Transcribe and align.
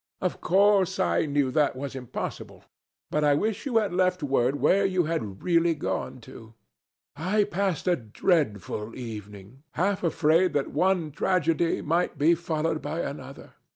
Of 0.19 0.41
course, 0.41 0.97
I 0.97 1.27
knew 1.27 1.51
that 1.51 1.75
was 1.75 1.93
impossible. 1.93 2.63
But 3.11 3.23
I 3.23 3.35
wish 3.35 3.67
you 3.67 3.77
had 3.77 3.93
left 3.93 4.23
word 4.23 4.55
where 4.55 4.83
you 4.83 5.03
had 5.03 5.43
really 5.43 5.75
gone 5.75 6.19
to. 6.21 6.55
I 7.15 7.43
passed 7.43 7.87
a 7.87 7.95
dreadful 7.97 8.95
evening, 8.95 9.61
half 9.73 10.03
afraid 10.03 10.53
that 10.53 10.69
one 10.69 11.11
tragedy 11.11 11.83
might 11.83 12.17
be 12.17 12.33
followed 12.33 12.81
by 12.81 13.01
another. 13.01 13.53